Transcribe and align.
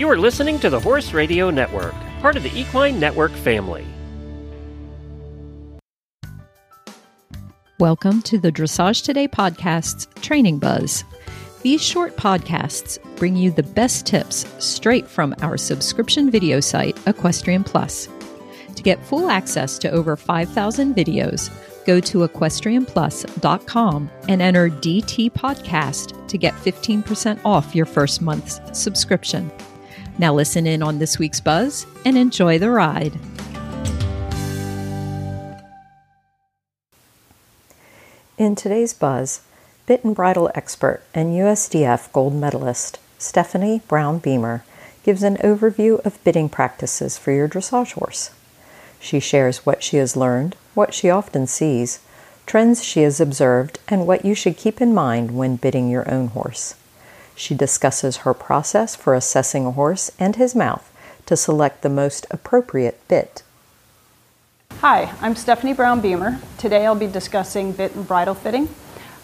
You 0.00 0.08
are 0.08 0.16
listening 0.16 0.58
to 0.60 0.70
the 0.70 0.80
Horse 0.80 1.12
Radio 1.12 1.50
Network, 1.50 1.92
part 2.22 2.34
of 2.34 2.42
the 2.42 2.58
Equine 2.58 2.98
Network 2.98 3.32
family. 3.32 3.86
Welcome 7.78 8.22
to 8.22 8.38
the 8.38 8.50
Dressage 8.50 9.04
Today 9.04 9.28
podcast's 9.28 10.08
Training 10.22 10.58
Buzz. 10.58 11.04
These 11.60 11.82
short 11.82 12.16
podcasts 12.16 12.98
bring 13.16 13.36
you 13.36 13.50
the 13.50 13.62
best 13.62 14.06
tips 14.06 14.46
straight 14.58 15.06
from 15.06 15.34
our 15.42 15.58
subscription 15.58 16.30
video 16.30 16.60
site, 16.60 16.98
Equestrian 17.06 17.62
Plus. 17.62 18.08
To 18.76 18.82
get 18.82 19.04
full 19.04 19.28
access 19.28 19.78
to 19.80 19.90
over 19.90 20.16
5,000 20.16 20.94
videos, 20.94 21.50
go 21.84 22.00
to 22.00 22.26
equestrianplus.com 22.26 24.10
and 24.30 24.40
enter 24.40 24.70
DT 24.70 25.30
Podcast 25.32 26.26
to 26.26 26.38
get 26.38 26.54
15% 26.54 27.44
off 27.44 27.74
your 27.74 27.84
first 27.84 28.22
month's 28.22 28.62
subscription. 28.72 29.52
Now, 30.20 30.34
listen 30.34 30.66
in 30.66 30.82
on 30.82 30.98
this 30.98 31.18
week's 31.18 31.40
buzz 31.40 31.86
and 32.04 32.18
enjoy 32.18 32.58
the 32.58 32.68
ride. 32.68 33.18
In 38.36 38.54
today's 38.54 38.92
buzz, 38.92 39.40
bit 39.86 40.04
and 40.04 40.14
bridle 40.14 40.50
expert 40.54 41.00
and 41.14 41.32
USDF 41.32 42.12
gold 42.12 42.34
medalist 42.34 42.98
Stephanie 43.16 43.80
Brown 43.88 44.18
Beamer 44.18 44.62
gives 45.04 45.22
an 45.22 45.38
overview 45.38 46.04
of 46.04 46.22
bitting 46.22 46.50
practices 46.50 47.16
for 47.16 47.32
your 47.32 47.48
dressage 47.48 47.92
horse. 47.92 48.30
She 49.00 49.20
shares 49.20 49.64
what 49.64 49.82
she 49.82 49.96
has 49.96 50.18
learned, 50.18 50.54
what 50.74 50.92
she 50.92 51.08
often 51.08 51.46
sees, 51.46 51.98
trends 52.44 52.84
she 52.84 53.00
has 53.04 53.22
observed, 53.22 53.78
and 53.88 54.06
what 54.06 54.26
you 54.26 54.34
should 54.34 54.58
keep 54.58 54.82
in 54.82 54.92
mind 54.92 55.30
when 55.30 55.56
bitting 55.56 55.88
your 55.88 56.12
own 56.12 56.26
horse. 56.26 56.74
She 57.40 57.54
discusses 57.54 58.18
her 58.18 58.34
process 58.34 58.94
for 58.94 59.14
assessing 59.14 59.64
a 59.64 59.70
horse 59.70 60.10
and 60.18 60.36
his 60.36 60.54
mouth 60.54 60.92
to 61.24 61.38
select 61.38 61.80
the 61.80 61.88
most 61.88 62.26
appropriate 62.30 63.00
bit. 63.08 63.42
Hi, 64.80 65.14
I'm 65.22 65.34
Stephanie 65.34 65.72
Brown 65.72 66.02
Beamer. 66.02 66.38
Today 66.58 66.84
I'll 66.84 66.94
be 66.94 67.06
discussing 67.06 67.72
bit 67.72 67.94
and 67.94 68.06
bridle 68.06 68.34
fitting. 68.34 68.68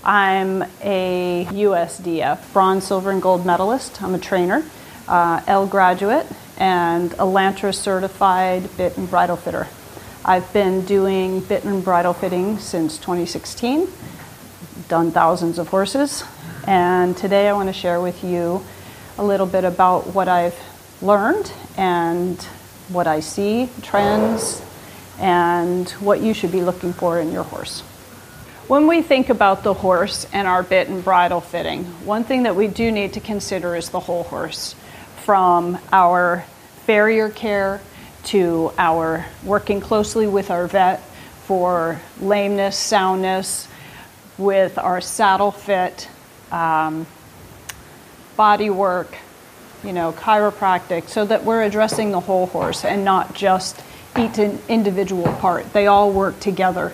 I'm 0.02 0.62
a 0.80 1.46
USDF 1.50 2.54
bronze, 2.54 2.86
silver, 2.86 3.10
and 3.10 3.20
gold 3.20 3.44
medalist. 3.44 4.02
I'm 4.02 4.14
a 4.14 4.18
trainer, 4.18 4.64
uh, 5.06 5.42
L 5.46 5.66
graduate, 5.66 6.26
and 6.56 7.10
Elantra 7.18 7.74
certified 7.74 8.74
bit 8.78 8.96
and 8.96 9.10
bridle 9.10 9.36
fitter. 9.36 9.68
I've 10.24 10.50
been 10.54 10.86
doing 10.86 11.40
bit 11.40 11.64
and 11.64 11.84
bridle 11.84 12.14
fitting 12.14 12.58
since 12.60 12.96
2016, 12.96 13.86
done 14.88 15.10
thousands 15.10 15.58
of 15.58 15.68
horses, 15.68 16.24
and 16.66 17.16
today 17.16 17.48
I 17.48 17.52
want 17.52 17.68
to 17.68 17.72
share 17.72 18.00
with 18.00 18.24
you 18.24 18.62
a 19.18 19.24
little 19.24 19.46
bit 19.46 19.64
about 19.64 20.08
what 20.08 20.28
I've 20.28 20.58
learned 21.00 21.52
and 21.76 22.40
what 22.88 23.06
I 23.06 23.20
see, 23.20 23.68
trends, 23.82 24.62
and 25.18 25.88
what 25.92 26.20
you 26.20 26.34
should 26.34 26.52
be 26.52 26.62
looking 26.62 26.92
for 26.92 27.20
in 27.20 27.32
your 27.32 27.44
horse. 27.44 27.80
When 28.66 28.88
we 28.88 29.00
think 29.00 29.28
about 29.28 29.62
the 29.62 29.74
horse 29.74 30.26
and 30.32 30.48
our 30.48 30.62
bit 30.62 30.88
and 30.88 31.04
bridle 31.04 31.40
fitting, 31.40 31.84
one 32.04 32.24
thing 32.24 32.42
that 32.42 32.56
we 32.56 32.66
do 32.66 32.90
need 32.90 33.12
to 33.12 33.20
consider 33.20 33.76
is 33.76 33.90
the 33.90 34.00
whole 34.00 34.24
horse 34.24 34.74
from 35.24 35.78
our 35.92 36.44
farrier 36.84 37.30
care 37.30 37.80
to 38.24 38.72
our 38.76 39.24
working 39.44 39.80
closely 39.80 40.26
with 40.26 40.50
our 40.50 40.66
vet 40.66 41.00
for 41.44 42.00
lameness, 42.20 42.76
soundness, 42.76 43.68
with 44.36 44.78
our 44.78 45.00
saddle 45.00 45.52
fit, 45.52 46.08
um, 46.50 47.06
body 48.36 48.70
work, 48.70 49.16
you 49.82 49.92
know, 49.92 50.12
chiropractic, 50.12 51.08
so 51.08 51.24
that 51.24 51.44
we're 51.44 51.62
addressing 51.62 52.10
the 52.10 52.20
whole 52.20 52.46
horse 52.46 52.84
and 52.84 53.04
not 53.04 53.34
just 53.34 53.82
each 54.18 54.38
individual 54.38 55.32
part. 55.34 55.72
They 55.72 55.86
all 55.86 56.12
work 56.12 56.40
together 56.40 56.92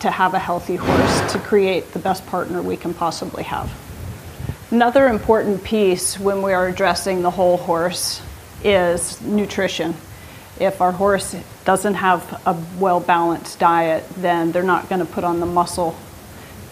to 0.00 0.10
have 0.10 0.34
a 0.34 0.38
healthy 0.38 0.76
horse 0.76 1.32
to 1.32 1.38
create 1.38 1.92
the 1.92 1.98
best 1.98 2.26
partner 2.26 2.62
we 2.62 2.76
can 2.76 2.94
possibly 2.94 3.42
have. 3.44 3.70
Another 4.70 5.08
important 5.08 5.64
piece 5.64 6.18
when 6.18 6.42
we 6.42 6.52
are 6.52 6.68
addressing 6.68 7.22
the 7.22 7.30
whole 7.30 7.56
horse 7.56 8.22
is 8.62 9.20
nutrition. 9.20 9.94
If 10.58 10.80
our 10.80 10.92
horse 10.92 11.34
doesn't 11.64 11.94
have 11.94 12.42
a 12.46 12.56
well 12.78 13.00
balanced 13.00 13.58
diet, 13.58 14.04
then 14.16 14.52
they're 14.52 14.62
not 14.62 14.88
going 14.88 15.04
to 15.04 15.10
put 15.10 15.24
on 15.24 15.40
the 15.40 15.46
muscle. 15.46 15.96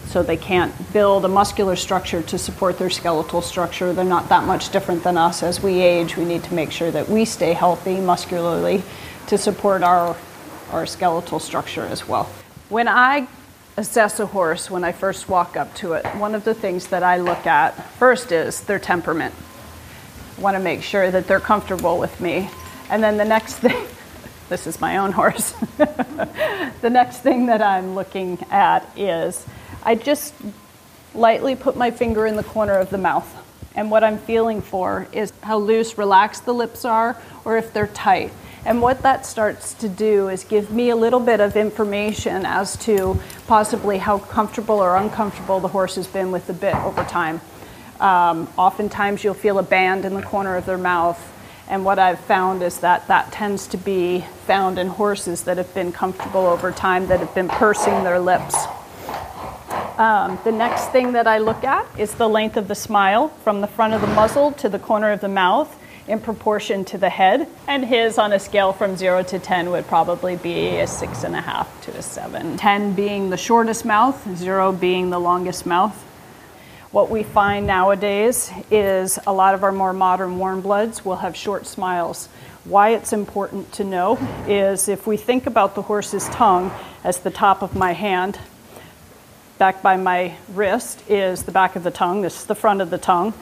So 0.09 0.23
they 0.23 0.37
can't 0.37 0.73
build 0.91 1.23
a 1.23 1.27
muscular 1.27 1.75
structure 1.75 2.23
to 2.23 2.39
support 2.39 2.79
their 2.79 2.89
skeletal 2.89 3.43
structure. 3.43 3.93
They're 3.93 4.03
not 4.03 4.27
that 4.29 4.43
much 4.43 4.71
different 4.71 5.03
than 5.03 5.17
us. 5.17 5.43
As 5.43 5.61
we 5.61 5.81
age, 5.81 6.17
we 6.17 6.25
need 6.25 6.43
to 6.45 6.53
make 6.55 6.71
sure 6.71 6.89
that 6.89 7.09
we 7.09 7.25
stay 7.25 7.53
healthy 7.53 7.99
muscularly 7.99 8.81
to 9.27 9.37
support 9.37 9.83
our, 9.83 10.17
our 10.71 10.87
skeletal 10.87 11.37
structure 11.37 11.85
as 11.85 12.07
well. 12.07 12.23
When 12.69 12.87
I 12.87 13.27
assess 13.77 14.19
a 14.19 14.25
horse, 14.25 14.71
when 14.71 14.83
I 14.83 14.93
first 14.93 15.29
walk 15.29 15.55
up 15.55 15.75
to 15.75 15.93
it, 15.93 16.03
one 16.15 16.33
of 16.33 16.43
the 16.43 16.55
things 16.55 16.87
that 16.87 17.03
I 17.03 17.17
look 17.17 17.45
at 17.45 17.73
first 17.99 18.31
is 18.31 18.61
their 18.61 18.79
temperament. 18.79 19.35
I 20.39 20.41
want 20.41 20.57
to 20.57 20.63
make 20.63 20.81
sure 20.81 21.11
that 21.11 21.27
they're 21.27 21.39
comfortable 21.39 21.99
with 21.99 22.19
me. 22.19 22.49
And 22.89 23.03
then 23.03 23.17
the 23.17 23.25
next 23.25 23.53
thing, 23.59 23.85
this 24.49 24.65
is 24.65 24.81
my 24.81 24.97
own 24.97 25.11
horse, 25.11 25.51
the 25.77 26.89
next 26.89 27.19
thing 27.19 27.45
that 27.45 27.61
I'm 27.61 27.93
looking 27.93 28.39
at 28.49 28.89
is 28.97 29.45
I 29.89 29.95
just 29.95 30.35
lightly 31.15 31.55
put 31.55 31.75
my 31.75 31.89
finger 31.89 32.27
in 32.27 32.35
the 32.35 32.43
corner 32.43 32.75
of 32.75 32.91
the 32.91 32.99
mouth. 32.99 33.27
And 33.73 33.89
what 33.89 34.03
I'm 34.03 34.19
feeling 34.19 34.61
for 34.61 35.07
is 35.11 35.33
how 35.41 35.57
loose, 35.57 35.97
relaxed 35.97 36.45
the 36.45 36.53
lips 36.53 36.85
are, 36.85 37.19
or 37.43 37.57
if 37.57 37.73
they're 37.73 37.87
tight. 37.87 38.31
And 38.65 38.83
what 38.83 39.01
that 39.01 39.25
starts 39.25 39.73
to 39.73 39.89
do 39.89 40.27
is 40.27 40.43
give 40.43 40.69
me 40.69 40.91
a 40.91 40.95
little 40.95 41.19
bit 41.19 41.39
of 41.39 41.55
information 41.55 42.45
as 42.45 42.77
to 42.85 43.19
possibly 43.47 43.97
how 43.97 44.19
comfortable 44.19 44.75
or 44.75 44.95
uncomfortable 44.95 45.59
the 45.59 45.69
horse 45.69 45.95
has 45.95 46.05
been 46.05 46.31
with 46.31 46.45
the 46.45 46.53
bit 46.53 46.75
over 46.75 47.03
time. 47.05 47.41
Um, 47.99 48.47
oftentimes, 48.59 49.23
you'll 49.23 49.33
feel 49.33 49.57
a 49.57 49.63
band 49.63 50.05
in 50.05 50.13
the 50.13 50.21
corner 50.21 50.55
of 50.55 50.67
their 50.67 50.77
mouth. 50.77 51.19
And 51.67 51.83
what 51.83 51.97
I've 51.97 52.19
found 52.19 52.61
is 52.61 52.81
that 52.81 53.07
that 53.07 53.31
tends 53.31 53.65
to 53.69 53.77
be 53.77 54.23
found 54.45 54.77
in 54.77 54.85
horses 54.85 55.45
that 55.45 55.57
have 55.57 55.73
been 55.73 55.91
comfortable 55.91 56.45
over 56.45 56.71
time, 56.71 57.07
that 57.07 57.21
have 57.21 57.33
been 57.33 57.49
pursing 57.49 58.03
their 58.03 58.19
lips. 58.19 58.55
Um, 59.99 60.39
the 60.45 60.51
next 60.53 60.91
thing 60.91 61.11
that 61.11 61.27
I 61.27 61.39
look 61.39 61.65
at 61.65 61.85
is 61.99 62.13
the 62.13 62.29
length 62.29 62.55
of 62.55 62.69
the 62.69 62.73
smile 62.73 63.27
from 63.43 63.59
the 63.59 63.67
front 63.67 63.93
of 63.93 63.99
the 63.99 64.07
muzzle 64.07 64.53
to 64.53 64.69
the 64.69 64.79
corner 64.79 65.11
of 65.11 65.19
the 65.19 65.27
mouth 65.27 65.77
in 66.07 66.21
proportion 66.21 66.85
to 66.85 66.97
the 66.97 67.09
head. 67.09 67.49
And 67.67 67.83
his 67.83 68.17
on 68.17 68.31
a 68.31 68.39
scale 68.39 68.71
from 68.71 68.95
zero 68.95 69.23
to 69.23 69.39
10 69.39 69.71
would 69.71 69.85
probably 69.87 70.37
be 70.37 70.77
a 70.77 70.87
six 70.87 71.25
and 71.25 71.35
a 71.35 71.41
half 71.41 71.81
to 71.83 71.91
a 71.97 72.01
seven. 72.01 72.55
10 72.55 72.93
being 72.93 73.29
the 73.29 73.35
shortest 73.35 73.83
mouth, 73.83 74.25
zero 74.37 74.71
being 74.71 75.09
the 75.09 75.19
longest 75.19 75.65
mouth. 75.65 75.93
What 76.91 77.09
we 77.09 77.23
find 77.23 77.67
nowadays 77.67 78.53
is 78.71 79.19
a 79.27 79.33
lot 79.33 79.53
of 79.53 79.65
our 79.65 79.73
more 79.73 79.91
modern 79.91 80.37
warm 80.37 80.61
bloods 80.61 81.03
will 81.03 81.17
have 81.17 81.35
short 81.35 81.67
smiles. 81.67 82.29
Why 82.63 82.91
it's 82.91 83.11
important 83.11 83.73
to 83.73 83.83
know 83.83 84.17
is 84.47 84.87
if 84.87 85.05
we 85.05 85.17
think 85.17 85.45
about 85.45 85.75
the 85.75 85.81
horse's 85.81 86.29
tongue 86.29 86.71
as 87.03 87.19
the 87.19 87.31
top 87.31 87.61
of 87.61 87.75
my 87.75 87.91
hand, 87.91 88.39
back 89.59 89.81
by 89.81 89.97
my 89.97 90.33
wrist 90.53 91.03
is 91.09 91.43
the 91.43 91.51
back 91.51 91.75
of 91.75 91.83
the 91.83 91.91
tongue, 91.91 92.21
this 92.21 92.39
is 92.39 92.45
the 92.45 92.55
front 92.55 92.79
of 92.79 92.89
the 92.89 92.97
tongue. 92.97 93.33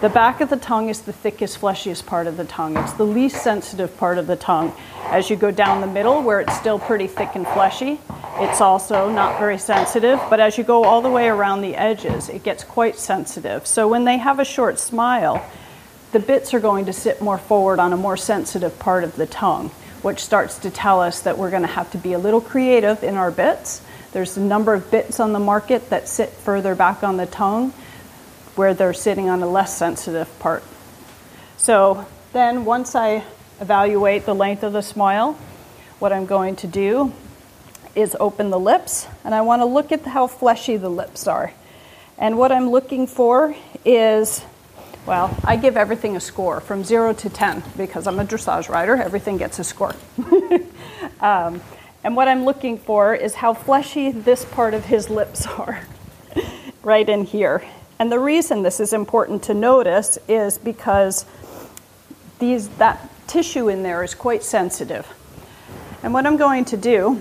The 0.00 0.08
back 0.08 0.40
of 0.40 0.48
the 0.48 0.56
tongue 0.56 0.88
is 0.88 1.02
the 1.02 1.12
thickest, 1.12 1.58
fleshiest 1.58 2.06
part 2.06 2.26
of 2.26 2.38
the 2.38 2.46
tongue. 2.46 2.74
It's 2.78 2.94
the 2.94 3.04
least 3.04 3.42
sensitive 3.42 3.94
part 3.98 4.16
of 4.16 4.26
the 4.26 4.36
tongue. 4.36 4.72
As 5.08 5.28
you 5.28 5.36
go 5.36 5.50
down 5.50 5.82
the 5.82 5.86
middle, 5.86 6.22
where 6.22 6.40
it's 6.40 6.56
still 6.56 6.78
pretty 6.78 7.06
thick 7.06 7.34
and 7.34 7.46
fleshy, 7.48 8.00
it's 8.38 8.62
also 8.62 9.10
not 9.10 9.38
very 9.38 9.58
sensitive. 9.58 10.18
But 10.30 10.40
as 10.40 10.56
you 10.56 10.64
go 10.64 10.84
all 10.84 11.02
the 11.02 11.10
way 11.10 11.28
around 11.28 11.60
the 11.60 11.76
edges, 11.76 12.30
it 12.30 12.44
gets 12.44 12.64
quite 12.64 12.96
sensitive. 12.96 13.66
So 13.66 13.88
when 13.88 14.04
they 14.04 14.16
have 14.16 14.38
a 14.38 14.46
short 14.46 14.78
smile, 14.78 15.44
the 16.12 16.20
bits 16.20 16.54
are 16.54 16.60
going 16.60 16.86
to 16.86 16.94
sit 16.94 17.20
more 17.20 17.36
forward 17.36 17.78
on 17.78 17.92
a 17.92 17.96
more 17.96 18.16
sensitive 18.16 18.78
part 18.78 19.04
of 19.04 19.16
the 19.16 19.26
tongue, 19.26 19.68
which 20.00 20.20
starts 20.20 20.56
to 20.60 20.70
tell 20.70 21.02
us 21.02 21.20
that 21.20 21.36
we're 21.36 21.50
going 21.50 21.62
to 21.62 21.68
have 21.68 21.90
to 21.90 21.98
be 21.98 22.14
a 22.14 22.18
little 22.18 22.40
creative 22.40 23.02
in 23.02 23.16
our 23.16 23.30
bits. 23.30 23.82
There's 24.12 24.36
a 24.36 24.40
number 24.40 24.74
of 24.74 24.90
bits 24.90 25.20
on 25.20 25.32
the 25.32 25.38
market 25.38 25.90
that 25.90 26.08
sit 26.08 26.30
further 26.30 26.74
back 26.74 27.02
on 27.02 27.16
the 27.18 27.26
tongue 27.26 27.70
where 28.56 28.74
they're 28.74 28.94
sitting 28.94 29.28
on 29.28 29.42
a 29.42 29.48
less 29.48 29.76
sensitive 29.76 30.38
part. 30.38 30.64
So 31.58 32.06
then 32.32 32.64
once 32.64 32.94
I 32.94 33.22
evaluate 33.60 34.24
the 34.24 34.34
length 34.34 34.62
of 34.62 34.72
the 34.72 34.82
smile, 34.82 35.34
what 35.98 36.12
I'm 36.12 36.26
going 36.26 36.56
to 36.56 36.66
do 36.66 37.12
is 37.94 38.16
open 38.18 38.50
the 38.50 38.58
lips 38.58 39.06
and 39.24 39.34
I 39.34 39.42
want 39.42 39.60
to 39.60 39.66
look 39.66 39.92
at 39.92 40.04
how 40.06 40.26
fleshy 40.26 40.76
the 40.76 40.88
lips 40.88 41.26
are. 41.26 41.52
And 42.16 42.38
what 42.38 42.50
I'm 42.50 42.70
looking 42.70 43.06
for 43.06 43.54
is, 43.84 44.44
well, 45.06 45.36
I 45.44 45.56
give 45.56 45.76
everything 45.76 46.16
a 46.16 46.20
score 46.20 46.60
from 46.60 46.82
zero 46.82 47.12
to 47.12 47.28
10 47.30 47.62
because 47.76 48.06
I'm 48.06 48.18
a 48.18 48.24
dressage 48.24 48.68
rider, 48.68 48.96
everything 48.96 49.36
gets 49.36 49.58
a 49.58 49.64
score. 49.64 49.94
um, 51.20 51.60
and 52.08 52.16
what 52.16 52.26
I'm 52.26 52.46
looking 52.46 52.78
for 52.78 53.14
is 53.14 53.34
how 53.34 53.52
fleshy 53.52 54.10
this 54.10 54.42
part 54.42 54.72
of 54.72 54.86
his 54.86 55.10
lips 55.10 55.46
are, 55.58 55.82
right 56.82 57.06
in 57.06 57.24
here. 57.24 57.62
And 57.98 58.10
the 58.10 58.18
reason 58.18 58.62
this 58.62 58.80
is 58.80 58.94
important 58.94 59.42
to 59.42 59.52
notice 59.52 60.18
is 60.26 60.56
because 60.56 61.26
these, 62.38 62.70
that 62.78 63.10
tissue 63.26 63.68
in 63.68 63.82
there 63.82 64.02
is 64.02 64.14
quite 64.14 64.42
sensitive. 64.42 65.06
And 66.02 66.14
what 66.14 66.24
I'm 66.24 66.38
going 66.38 66.64
to 66.64 66.78
do 66.78 67.20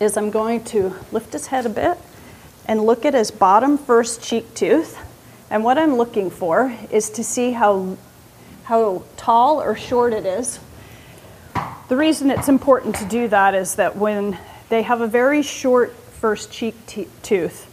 is 0.00 0.16
I'm 0.16 0.32
going 0.32 0.64
to 0.64 0.96
lift 1.12 1.32
his 1.32 1.46
head 1.46 1.64
a 1.64 1.68
bit 1.68 1.98
and 2.66 2.84
look 2.84 3.04
at 3.04 3.14
his 3.14 3.30
bottom 3.30 3.78
first 3.78 4.20
cheek 4.20 4.54
tooth. 4.54 4.98
And 5.50 5.62
what 5.62 5.78
I'm 5.78 5.94
looking 5.94 6.30
for 6.30 6.76
is 6.90 7.10
to 7.10 7.22
see 7.22 7.52
how, 7.52 7.96
how 8.64 9.04
tall 9.16 9.62
or 9.62 9.76
short 9.76 10.12
it 10.14 10.26
is. 10.26 10.58
The 11.88 11.96
reason 11.96 12.30
it's 12.30 12.50
important 12.50 12.96
to 12.96 13.06
do 13.06 13.28
that 13.28 13.54
is 13.54 13.76
that 13.76 13.96
when 13.96 14.38
they 14.68 14.82
have 14.82 15.00
a 15.00 15.06
very 15.06 15.40
short 15.40 15.94
first 16.20 16.52
cheek 16.52 16.74
t- 16.86 17.08
tooth, 17.22 17.64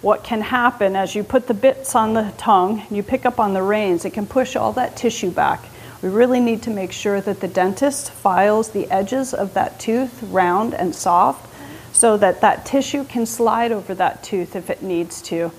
what 0.00 0.24
can 0.24 0.40
happen 0.40 0.96
as 0.96 1.14
you 1.14 1.22
put 1.22 1.46
the 1.46 1.54
bits 1.54 1.94
on 1.94 2.14
the 2.14 2.32
tongue 2.36 2.82
you 2.90 3.04
pick 3.04 3.24
up 3.24 3.38
on 3.38 3.54
the 3.54 3.62
reins, 3.62 4.04
it 4.04 4.14
can 4.14 4.26
push 4.26 4.56
all 4.56 4.72
that 4.72 4.96
tissue 4.96 5.30
back. 5.30 5.64
We 6.02 6.08
really 6.08 6.40
need 6.40 6.62
to 6.62 6.70
make 6.70 6.90
sure 6.90 7.20
that 7.20 7.38
the 7.38 7.46
dentist 7.46 8.10
files 8.10 8.70
the 8.70 8.90
edges 8.90 9.32
of 9.32 9.54
that 9.54 9.78
tooth 9.78 10.24
round 10.24 10.74
and 10.74 10.92
soft 10.92 11.48
so 11.94 12.16
that 12.16 12.40
that 12.40 12.66
tissue 12.66 13.04
can 13.04 13.26
slide 13.26 13.70
over 13.70 13.94
that 13.94 14.24
tooth 14.24 14.56
if 14.56 14.70
it 14.70 14.82
needs 14.82 15.22
to. 15.22 15.52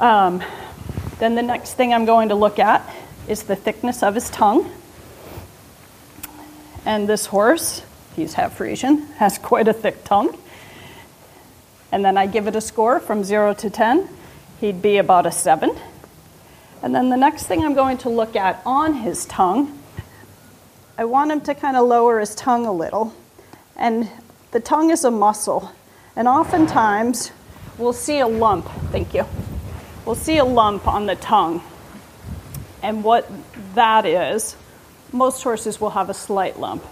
Um, 0.00 0.42
then 1.20 1.36
the 1.36 1.42
next 1.42 1.74
thing 1.74 1.94
I'm 1.94 2.06
going 2.06 2.30
to 2.30 2.34
look 2.34 2.58
at 2.58 2.92
is 3.28 3.44
the 3.44 3.54
thickness 3.54 4.02
of 4.02 4.16
his 4.16 4.30
tongue. 4.30 4.68
And 6.88 7.06
this 7.06 7.26
horse, 7.26 7.82
he's 8.16 8.32
half 8.32 8.56
Frisian, 8.56 9.02
has 9.18 9.36
quite 9.42 9.68
a 9.68 9.74
thick 9.74 10.04
tongue. 10.04 10.38
And 11.92 12.02
then 12.02 12.16
I 12.16 12.26
give 12.26 12.46
it 12.46 12.56
a 12.56 12.62
score 12.62 12.98
from 12.98 13.22
0 13.22 13.52
to 13.54 13.68
10. 13.68 14.08
He'd 14.58 14.80
be 14.80 14.96
about 14.96 15.26
a 15.26 15.30
7. 15.30 15.76
And 16.82 16.94
then 16.94 17.10
the 17.10 17.16
next 17.18 17.44
thing 17.44 17.62
I'm 17.62 17.74
going 17.74 17.98
to 17.98 18.08
look 18.08 18.36
at 18.36 18.62
on 18.64 18.94
his 18.94 19.26
tongue, 19.26 19.78
I 20.96 21.04
want 21.04 21.30
him 21.30 21.42
to 21.42 21.54
kind 21.54 21.76
of 21.76 21.86
lower 21.86 22.20
his 22.20 22.34
tongue 22.34 22.64
a 22.64 22.72
little. 22.72 23.14
And 23.76 24.08
the 24.52 24.60
tongue 24.60 24.88
is 24.88 25.04
a 25.04 25.10
muscle. 25.10 25.70
And 26.16 26.26
oftentimes 26.26 27.32
we'll 27.76 27.92
see 27.92 28.20
a 28.20 28.26
lump. 28.26 28.66
Thank 28.92 29.12
you. 29.12 29.26
We'll 30.06 30.14
see 30.14 30.38
a 30.38 30.44
lump 30.44 30.88
on 30.88 31.04
the 31.04 31.16
tongue. 31.16 31.62
And 32.82 33.04
what 33.04 33.30
that 33.74 34.06
is, 34.06 34.56
most 35.12 35.42
horses 35.42 35.80
will 35.80 35.90
have 35.90 36.10
a 36.10 36.14
slight 36.14 36.58
lump, 36.58 36.84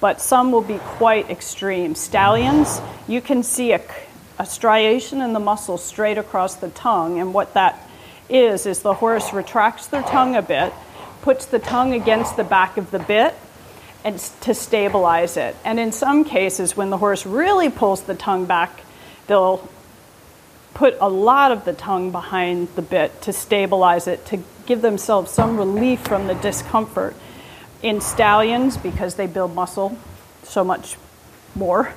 but 0.00 0.20
some 0.20 0.52
will 0.52 0.62
be 0.62 0.78
quite 0.78 1.30
extreme. 1.30 1.94
Stallions, 1.94 2.80
you 3.08 3.20
can 3.20 3.42
see 3.42 3.72
a, 3.72 3.80
a 4.38 4.46
striation 4.46 5.20
in 5.20 5.32
the 5.32 5.40
muscle 5.40 5.78
straight 5.78 6.18
across 6.18 6.56
the 6.56 6.68
tongue, 6.70 7.20
and 7.20 7.34
what 7.34 7.54
that 7.54 7.88
is 8.28 8.66
is 8.66 8.82
the 8.82 8.94
horse 8.94 9.32
retracts 9.32 9.86
their 9.86 10.02
tongue 10.02 10.36
a 10.36 10.42
bit, 10.42 10.72
puts 11.22 11.46
the 11.46 11.58
tongue 11.58 11.94
against 11.94 12.36
the 12.36 12.44
back 12.44 12.76
of 12.76 12.90
the 12.90 12.98
bit, 12.98 13.34
and 14.04 14.18
to 14.42 14.54
stabilize 14.54 15.36
it. 15.36 15.56
And 15.64 15.80
in 15.80 15.90
some 15.90 16.24
cases, 16.24 16.76
when 16.76 16.90
the 16.90 16.98
horse 16.98 17.24
really 17.24 17.70
pulls 17.70 18.02
the 18.02 18.14
tongue 18.14 18.44
back, 18.44 18.80
they'll 19.26 19.66
put 20.74 20.96
a 21.00 21.08
lot 21.08 21.52
of 21.52 21.64
the 21.64 21.72
tongue 21.72 22.10
behind 22.10 22.68
the 22.74 22.82
bit 22.82 23.22
to 23.22 23.32
stabilize 23.32 24.06
it, 24.06 24.26
to 24.26 24.42
give 24.66 24.82
themselves 24.82 25.30
some 25.30 25.56
relief 25.56 26.00
from 26.00 26.26
the 26.26 26.34
discomfort. 26.34 27.14
In 27.84 28.00
stallions, 28.00 28.76
because 28.76 29.14
they 29.14 29.28
build 29.28 29.54
muscle 29.54 29.96
so 30.42 30.64
much 30.64 30.96
more, 31.54 31.94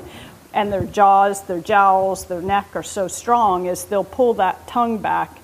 and 0.54 0.72
their 0.72 0.84
jaws, 0.84 1.42
their 1.44 1.60
jowls, 1.60 2.26
their 2.26 2.42
neck 2.42 2.68
are 2.74 2.84
so 2.84 3.08
strong, 3.08 3.66
is 3.66 3.84
they'll 3.86 4.04
pull 4.04 4.34
that 4.34 4.68
tongue 4.68 4.98
back 4.98 5.40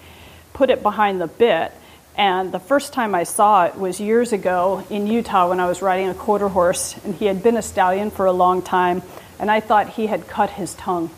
put 0.56 0.70
it 0.70 0.82
behind 0.82 1.20
the 1.20 1.26
bit. 1.26 1.70
And 2.16 2.50
the 2.50 2.58
first 2.58 2.94
time 2.94 3.14
I 3.14 3.24
saw 3.24 3.66
it 3.66 3.76
was 3.76 4.00
years 4.00 4.32
ago 4.32 4.82
in 4.88 5.06
Utah 5.06 5.50
when 5.50 5.60
I 5.60 5.66
was 5.66 5.82
riding 5.82 6.08
a 6.08 6.14
quarter 6.14 6.48
horse, 6.48 6.96
and 7.04 7.14
he 7.14 7.26
had 7.26 7.42
been 7.42 7.58
a 7.58 7.62
stallion 7.62 8.10
for 8.10 8.24
a 8.24 8.32
long 8.32 8.62
time, 8.62 9.02
and 9.38 9.50
I 9.50 9.60
thought 9.60 9.90
he 9.90 10.06
had 10.06 10.26
cut 10.26 10.48
his 10.48 10.72
tongue. 10.74 11.10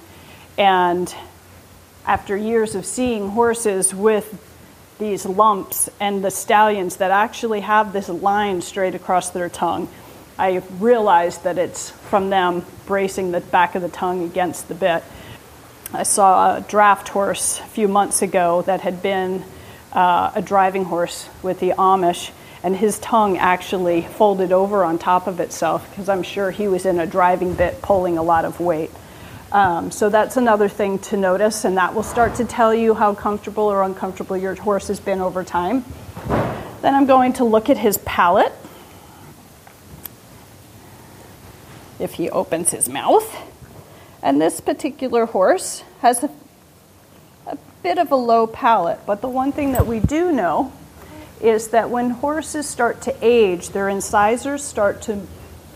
And 0.59 1.15
after 2.05 2.37
years 2.37 2.75
of 2.75 2.85
seeing 2.85 3.29
horses 3.29 3.95
with 3.95 4.45
these 4.99 5.25
lumps 5.25 5.89
and 6.01 6.25
the 6.25 6.31
stallions 6.31 6.97
that 6.97 7.11
actually 7.11 7.61
have 7.61 7.93
this 7.93 8.09
line 8.09 8.61
straight 8.61 8.95
across 8.95 9.31
their 9.31 9.49
tongue, 9.49 9.89
I 10.39 10.63
realized 10.79 11.45
that 11.45 11.59
it's 11.59 11.91
from 11.91 12.31
them 12.31 12.65
bracing 12.87 13.33
the 13.33 13.41
back 13.41 13.75
of 13.75 13.83
the 13.83 13.89
tongue 13.89 14.25
against 14.25 14.69
the 14.69 14.75
bit. 14.75 15.03
I 15.93 16.03
saw 16.03 16.57
a 16.57 16.61
draft 16.61 17.09
horse 17.09 17.61
a 17.61 17.65
few 17.65 17.89
months 17.89 18.23
ago 18.23 18.63
that 18.63 18.83
had 18.83 19.03
been 19.03 19.43
uh, 19.93 20.33
a 20.35 20.43
driving 20.43 20.85
horse 20.85 21.29
with 21.43 21.61
the 21.61 21.71
Amish, 21.71 22.31
and 22.63 22.77
his 22.77 22.99
tongue 22.99 23.39
actually 23.39 24.03
folded 24.03 24.53
over 24.53 24.85
on 24.85 24.99
top 24.99 25.27
of 25.27 25.41
itself 25.41 25.89
because 25.91 26.09
I'm 26.09 26.23
sure 26.23 26.51
he 26.51 26.69
was 26.69 26.85
in 26.85 27.01
a 27.01 27.07
driving 27.07 27.55
bit 27.55 27.81
pulling 27.83 28.19
a 28.19 28.23
lot 28.23 28.45
of 28.45 28.61
weight. 28.61 28.91
Um, 29.51 29.91
so 29.91 30.11
that's 30.11 30.37
another 30.37 30.69
thing 30.69 30.99
to 30.99 31.17
notice, 31.17 31.65
and 31.65 31.79
that 31.79 31.95
will 31.95 32.03
start 32.03 32.35
to 32.35 32.45
tell 32.45 32.75
you 32.75 32.93
how 32.93 33.15
comfortable 33.15 33.65
or 33.65 33.83
uncomfortable 33.83 34.37
your 34.37 34.55
horse 34.55 34.89
has 34.89 35.01
been 35.01 35.21
over 35.21 35.43
time. 35.43 35.85
Then 36.83 36.95
I'm 36.95 37.07
going 37.07 37.33
to 37.35 37.45
look 37.45 37.71
at 37.71 37.79
his 37.79 37.99
palate. 37.99 38.53
If 41.99 42.15
he 42.15 42.29
opens 42.29 42.71
his 42.71 42.89
mouth. 42.89 43.35
And 44.23 44.41
this 44.41 44.61
particular 44.61 45.27
horse 45.27 45.83
has 46.01 46.23
a, 46.23 46.31
a 47.47 47.57
bit 47.83 47.99
of 47.99 48.13
a 48.13 48.17
low 48.17 48.47
palate, 48.47 49.01
but 49.07 49.21
the 49.23 49.29
one 49.29 49.53
thing 49.53 49.73
that 49.73 49.87
we 49.87 49.99
do 49.99 50.31
know 50.31 50.73
is 51.41 51.69
that 51.69 51.89
when 51.89 52.11
horses 52.11 52.69
start 52.69 53.01
to 53.03 53.17
age, 53.23 53.71
their 53.71 53.89
incisors 53.89 54.63
start 54.63 55.03
to 55.03 55.27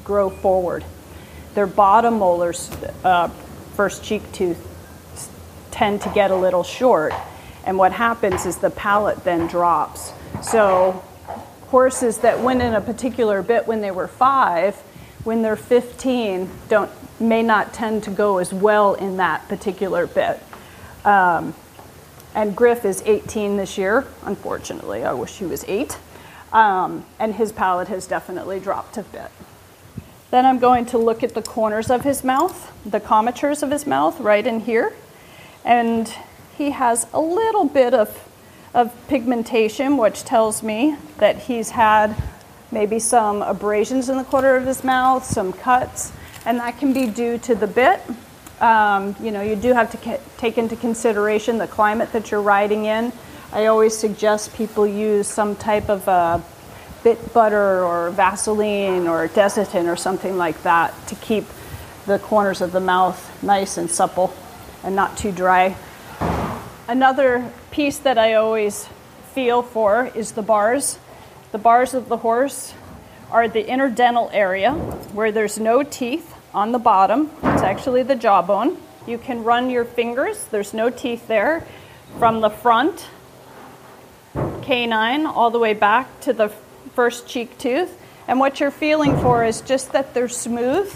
grow 0.04 0.28
forward. 0.28 0.84
Their 1.54 1.66
bottom 1.66 2.18
molars, 2.18 2.70
uh, 3.04 3.30
first 3.74 4.04
cheek 4.04 4.30
tooth, 4.32 4.68
tend 5.70 6.00
to 6.02 6.08
get 6.10 6.30
a 6.30 6.36
little 6.36 6.62
short. 6.62 7.12
And 7.64 7.78
what 7.78 7.92
happens 7.92 8.46
is 8.46 8.56
the 8.58 8.70
palate 8.70 9.24
then 9.24 9.46
drops. 9.46 10.12
So, 10.42 11.02
horses 11.68 12.18
that 12.18 12.40
went 12.40 12.62
in 12.62 12.74
a 12.74 12.80
particular 12.80 13.42
bit 13.42 13.66
when 13.66 13.80
they 13.80 13.90
were 13.90 14.08
five, 14.08 14.76
when 15.24 15.42
they're 15.42 15.56
15, 15.56 16.50
don't 16.68 16.90
may 17.20 17.42
not 17.42 17.72
tend 17.72 18.02
to 18.04 18.10
go 18.10 18.38
as 18.38 18.52
well 18.52 18.94
in 18.94 19.18
that 19.18 19.48
particular 19.48 20.06
bit. 20.06 20.40
Um, 21.04 21.54
and 22.34 22.56
Griff 22.56 22.84
is 22.84 23.02
18 23.04 23.56
this 23.56 23.78
year, 23.78 24.06
unfortunately. 24.22 25.04
I 25.04 25.12
wish 25.12 25.38
he 25.38 25.44
was 25.44 25.64
eight. 25.68 25.98
Um, 26.52 27.04
and 27.18 27.34
his 27.34 27.52
palate 27.52 27.88
has 27.88 28.06
definitely 28.06 28.60
dropped 28.60 28.96
a 28.98 29.02
bit. 29.02 29.30
Then 30.32 30.44
I'm 30.44 30.58
going 30.58 30.86
to 30.86 30.98
look 30.98 31.22
at 31.22 31.34
the 31.34 31.42
corners 31.42 31.90
of 31.90 32.02
his 32.02 32.24
mouth, 32.24 32.72
the 32.84 32.98
commissures 32.98 33.62
of 33.62 33.70
his 33.70 33.86
mouth, 33.86 34.18
right 34.18 34.44
in 34.44 34.58
here. 34.58 34.92
And 35.64 36.12
he 36.58 36.70
has 36.70 37.06
a 37.12 37.20
little 37.20 37.66
bit 37.66 37.94
of, 37.94 38.28
of 38.74 38.92
pigmentation, 39.06 39.96
which 39.96 40.24
tells 40.24 40.64
me 40.64 40.96
that 41.18 41.38
he's 41.38 41.70
had 41.70 42.20
maybe 42.72 42.98
some 42.98 43.42
abrasions 43.42 44.08
in 44.08 44.16
the 44.16 44.24
corner 44.24 44.56
of 44.56 44.66
his 44.66 44.82
mouth, 44.82 45.24
some 45.24 45.52
cuts 45.52 46.10
and 46.44 46.58
that 46.58 46.78
can 46.78 46.92
be 46.92 47.06
due 47.06 47.38
to 47.38 47.54
the 47.54 47.66
bit. 47.66 48.00
Um, 48.60 49.16
you 49.20 49.30
know, 49.30 49.42
you 49.42 49.56
do 49.56 49.72
have 49.72 49.90
to 49.92 50.20
take 50.38 50.58
into 50.58 50.76
consideration 50.76 51.58
the 51.58 51.66
climate 51.66 52.12
that 52.12 52.30
you're 52.30 52.42
riding 52.42 52.84
in. 52.84 53.12
I 53.52 53.66
always 53.66 53.96
suggest 53.96 54.54
people 54.54 54.86
use 54.86 55.26
some 55.26 55.56
type 55.56 55.88
of 55.88 56.08
uh, 56.08 56.38
bit 57.02 57.32
butter 57.32 57.84
or 57.84 58.10
Vaseline 58.10 59.08
or 59.08 59.28
Desitin 59.28 59.92
or 59.92 59.96
something 59.96 60.36
like 60.36 60.62
that 60.62 60.94
to 61.08 61.14
keep 61.16 61.44
the 62.06 62.18
corners 62.18 62.60
of 62.60 62.72
the 62.72 62.80
mouth 62.80 63.42
nice 63.42 63.76
and 63.76 63.90
supple 63.90 64.34
and 64.84 64.94
not 64.94 65.16
too 65.16 65.32
dry. 65.32 65.76
Another 66.88 67.50
piece 67.70 67.98
that 67.98 68.18
I 68.18 68.34
always 68.34 68.88
feel 69.34 69.62
for 69.62 70.10
is 70.14 70.32
the 70.32 70.42
bars. 70.42 70.98
The 71.52 71.58
bars 71.58 71.94
of 71.94 72.08
the 72.08 72.18
horse 72.18 72.74
are 73.30 73.48
the 73.48 73.64
interdental 73.64 74.30
area 74.32 74.72
where 74.72 75.32
there's 75.32 75.58
no 75.58 75.82
teeth 75.82 76.34
on 76.52 76.72
the 76.72 76.78
bottom. 76.78 77.30
It's 77.42 77.62
actually 77.62 78.02
the 78.02 78.16
jawbone. 78.16 78.76
You 79.06 79.18
can 79.18 79.42
run 79.42 79.70
your 79.70 79.84
fingers, 79.84 80.44
there's 80.46 80.74
no 80.74 80.90
teeth 80.90 81.26
there, 81.26 81.66
from 82.18 82.40
the 82.40 82.50
front 82.50 83.08
canine 84.62 85.26
all 85.26 85.50
the 85.50 85.58
way 85.58 85.74
back 85.74 86.20
to 86.20 86.32
the 86.32 86.48
first 86.94 87.26
cheek 87.26 87.56
tooth. 87.58 87.98
And 88.28 88.38
what 88.38 88.60
you're 88.60 88.70
feeling 88.70 89.18
for 89.20 89.44
is 89.44 89.60
just 89.60 89.92
that 89.92 90.14
they're 90.14 90.28
smooth. 90.28 90.94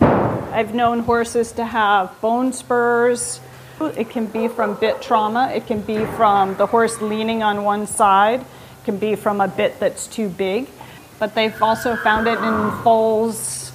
I've 0.00 0.74
known 0.74 1.00
horses 1.00 1.52
to 1.52 1.64
have 1.64 2.20
bone 2.20 2.52
spurs. 2.52 3.40
It 3.80 4.10
can 4.10 4.26
be 4.26 4.48
from 4.48 4.74
bit 4.74 5.02
trauma, 5.02 5.50
it 5.54 5.66
can 5.66 5.80
be 5.80 6.04
from 6.04 6.56
the 6.56 6.66
horse 6.66 7.00
leaning 7.00 7.42
on 7.42 7.64
one 7.64 7.86
side, 7.86 8.40
it 8.40 8.84
can 8.84 8.98
be 8.98 9.16
from 9.16 9.40
a 9.40 9.48
bit 9.48 9.80
that's 9.80 10.06
too 10.06 10.28
big 10.28 10.68
but 11.22 11.36
they've 11.36 11.62
also 11.62 11.94
found 11.94 12.26
it 12.26 12.36
in 12.36 12.82
foals 12.82 13.70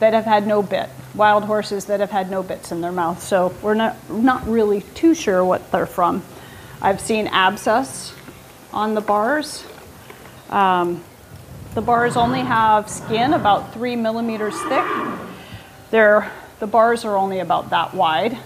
that 0.00 0.12
have 0.12 0.24
had 0.24 0.44
no 0.44 0.60
bit, 0.60 0.90
wild 1.14 1.44
horses 1.44 1.84
that 1.84 2.00
have 2.00 2.10
had 2.10 2.28
no 2.28 2.42
bits 2.42 2.72
in 2.72 2.80
their 2.80 2.90
mouth. 2.90 3.22
So 3.22 3.54
we're 3.62 3.74
not, 3.74 4.10
not 4.10 4.44
really 4.48 4.80
too 4.80 5.14
sure 5.14 5.44
what 5.44 5.70
they're 5.70 5.86
from. 5.86 6.24
I've 6.82 7.00
seen 7.00 7.28
abscess 7.28 8.12
on 8.72 8.94
the 8.94 9.00
bars. 9.00 9.64
Um, 10.50 11.02
the 11.74 11.82
bars 11.82 12.16
only 12.16 12.40
have 12.40 12.88
skin 12.88 13.32
about 13.34 13.74
three 13.74 13.96
millimeters 13.96 14.54
thick. 14.62 14.84
They're, 15.90 16.30
the 16.60 16.66
bars 16.66 17.04
are 17.04 17.16
only 17.16 17.40
about 17.40 17.70
that 17.70 17.94
wide. 17.94 18.38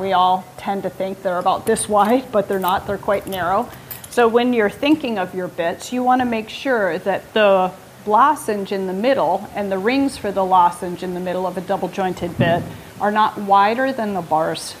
We 0.00 0.12
all 0.12 0.44
tend 0.58 0.82
to 0.82 0.90
think 0.90 1.22
they're 1.22 1.38
about 1.38 1.66
this 1.66 1.88
wide, 1.88 2.30
but 2.30 2.48
they're 2.48 2.58
not, 2.58 2.86
they're 2.86 2.98
quite 2.98 3.26
narrow. 3.26 3.68
So 4.10 4.28
when 4.28 4.52
you're 4.52 4.70
thinking 4.70 5.18
of 5.18 5.34
your 5.34 5.48
bits, 5.48 5.92
you 5.92 6.02
want 6.02 6.20
to 6.20 6.24
make 6.24 6.48
sure 6.48 6.98
that 6.98 7.32
the 7.34 7.72
lozenge 8.06 8.70
in 8.70 8.86
the 8.86 8.92
middle 8.92 9.48
and 9.54 9.72
the 9.72 9.78
rings 9.78 10.16
for 10.16 10.30
the 10.30 10.44
lozenge 10.44 11.02
in 11.02 11.14
the 11.14 11.20
middle 11.20 11.46
of 11.46 11.56
a 11.56 11.60
double 11.60 11.88
jointed 11.88 12.36
bit 12.36 12.62
are 13.00 13.10
not 13.10 13.38
wider 13.38 13.92
than 13.92 14.14
the 14.14 14.22
bars 14.22 14.76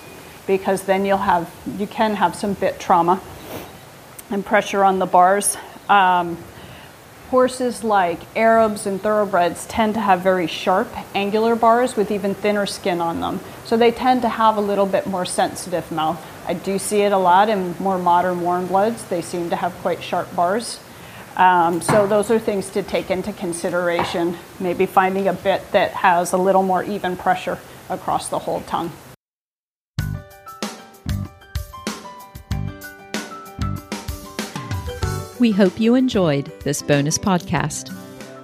because 0.46 0.82
then 0.82 1.04
you'll 1.04 1.16
have 1.18 1.50
you 1.78 1.86
can 1.86 2.14
have 2.14 2.36
some 2.36 2.52
bit 2.54 2.78
trauma 2.78 3.20
and 4.30 4.44
pressure 4.44 4.84
on 4.84 4.98
the 4.98 5.06
bars. 5.06 5.56
Um, 5.88 6.38
horses 7.30 7.82
like 7.82 8.20
Arabs 8.36 8.86
and 8.86 9.00
thoroughbreds 9.00 9.66
tend 9.66 9.94
to 9.94 10.00
have 10.00 10.20
very 10.20 10.46
sharp 10.46 10.88
angular 11.14 11.56
bars 11.56 11.96
with 11.96 12.10
even 12.10 12.34
thinner 12.34 12.66
skin 12.66 13.00
on 13.00 13.20
them. 13.20 13.40
So 13.64 13.76
they 13.76 13.90
tend 13.90 14.22
to 14.22 14.28
have 14.28 14.56
a 14.56 14.60
little 14.60 14.86
bit 14.86 15.06
more 15.06 15.24
sensitive 15.24 15.90
mouth. 15.90 16.24
I 16.46 16.54
do 16.54 16.78
see 16.78 17.00
it 17.00 17.12
a 17.12 17.18
lot 17.18 17.48
in 17.48 17.74
more 17.78 17.98
modern 17.98 18.40
warm 18.42 18.66
bloods. 18.66 19.04
They 19.04 19.22
seem 19.22 19.50
to 19.50 19.56
have 19.56 19.72
quite 19.76 20.02
sharp 20.02 20.34
bars. 20.36 20.80
Um, 21.36 21.82
so 21.82 22.06
those 22.06 22.30
are 22.30 22.38
things 22.38 22.70
to 22.70 22.82
take 22.82 23.10
into 23.10 23.32
consideration. 23.32 24.36
Maybe 24.60 24.86
finding 24.86 25.26
a 25.26 25.32
bit 25.32 25.72
that 25.72 25.92
has 25.92 26.32
a 26.32 26.36
little 26.36 26.62
more 26.62 26.84
even 26.84 27.16
pressure 27.16 27.58
across 27.88 28.28
the 28.28 28.38
whole 28.38 28.60
tongue. 28.62 28.92
We 35.38 35.50
hope 35.50 35.80
you 35.80 35.94
enjoyed 35.94 36.52
this 36.60 36.82
bonus 36.82 37.18
podcast. 37.18 37.94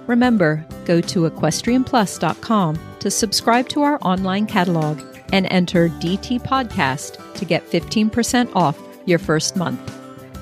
Remember, 0.07 0.65
go 0.85 0.99
to 1.01 1.29
equestrianplus.com 1.29 2.79
to 2.99 3.11
subscribe 3.11 3.69
to 3.69 3.81
our 3.81 3.97
online 4.01 4.45
catalog 4.45 5.01
and 5.31 5.47
enter 5.49 5.89
DT 5.89 6.41
Podcast 6.41 7.33
to 7.35 7.45
get 7.45 7.69
15% 7.69 8.53
off 8.55 8.77
your 9.05 9.19
first 9.19 9.55
month. 9.55 9.79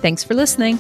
Thanks 0.02 0.24
for 0.24 0.34
listening. 0.34 0.80